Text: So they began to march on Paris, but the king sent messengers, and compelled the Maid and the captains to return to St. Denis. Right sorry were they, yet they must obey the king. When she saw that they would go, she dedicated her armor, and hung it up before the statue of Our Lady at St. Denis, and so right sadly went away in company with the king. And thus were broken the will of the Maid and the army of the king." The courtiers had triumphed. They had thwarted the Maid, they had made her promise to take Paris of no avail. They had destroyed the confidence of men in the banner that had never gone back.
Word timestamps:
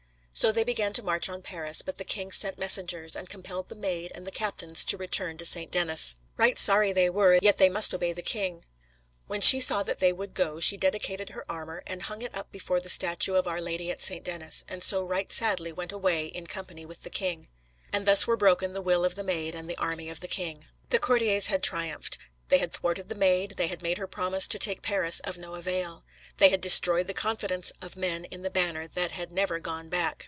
So 0.33 0.51
they 0.51 0.63
began 0.63 0.91
to 0.93 1.03
march 1.03 1.29
on 1.29 1.43
Paris, 1.43 1.83
but 1.83 1.97
the 1.97 2.03
king 2.03 2.31
sent 2.31 2.57
messengers, 2.57 3.15
and 3.15 3.29
compelled 3.29 3.69
the 3.69 3.75
Maid 3.75 4.11
and 4.15 4.25
the 4.25 4.31
captains 4.31 4.83
to 4.85 4.97
return 4.97 5.37
to 5.37 5.45
St. 5.45 5.69
Denis. 5.69 6.17
Right 6.35 6.57
sorry 6.57 6.91
were 7.11 7.33
they, 7.37 7.45
yet 7.45 7.59
they 7.59 7.69
must 7.69 7.93
obey 7.93 8.11
the 8.11 8.23
king. 8.23 8.65
When 9.27 9.39
she 9.39 9.59
saw 9.59 9.83
that 9.83 9.99
they 9.99 10.11
would 10.11 10.33
go, 10.33 10.59
she 10.59 10.77
dedicated 10.77 11.29
her 11.29 11.45
armor, 11.47 11.83
and 11.85 12.01
hung 12.03 12.23
it 12.23 12.33
up 12.35 12.51
before 12.51 12.79
the 12.79 12.89
statue 12.89 13.35
of 13.35 13.47
Our 13.47 13.61
Lady 13.61 13.91
at 13.91 14.01
St. 14.01 14.23
Denis, 14.23 14.65
and 14.67 14.81
so 14.81 15.03
right 15.03 15.31
sadly 15.31 15.71
went 15.71 15.91
away 15.91 16.25
in 16.25 16.47
company 16.47 16.87
with 16.87 17.03
the 17.03 17.11
king. 17.11 17.47
And 17.93 18.07
thus 18.07 18.25
were 18.25 18.37
broken 18.37 18.73
the 18.73 18.81
will 18.81 19.05
of 19.05 19.13
the 19.13 19.23
Maid 19.23 19.53
and 19.53 19.69
the 19.69 19.77
army 19.77 20.09
of 20.09 20.21
the 20.21 20.27
king." 20.27 20.65
The 20.89 20.97
courtiers 20.97 21.47
had 21.47 21.61
triumphed. 21.61 22.17
They 22.47 22.57
had 22.57 22.73
thwarted 22.73 23.09
the 23.09 23.15
Maid, 23.15 23.53
they 23.57 23.67
had 23.67 23.83
made 23.83 23.99
her 23.99 24.07
promise 24.07 24.47
to 24.47 24.57
take 24.57 24.81
Paris 24.81 25.19
of 25.19 25.37
no 25.37 25.53
avail. 25.53 26.03
They 26.39 26.49
had 26.49 26.61
destroyed 26.61 27.05
the 27.05 27.13
confidence 27.13 27.71
of 27.79 27.95
men 27.95 28.25
in 28.25 28.41
the 28.41 28.49
banner 28.49 28.87
that 28.87 29.11
had 29.11 29.31
never 29.31 29.59
gone 29.59 29.87
back. 29.87 30.17